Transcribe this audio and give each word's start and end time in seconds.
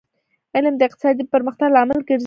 علم 0.55 0.75
د 0.77 0.81
اقتصادي 0.87 1.23
پرمختګ 1.33 1.67
لامل 1.75 1.99
ګرځي 2.07 2.19